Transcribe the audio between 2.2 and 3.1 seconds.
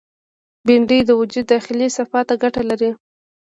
ته ګټه لري